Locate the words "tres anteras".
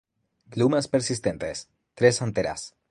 1.93-2.73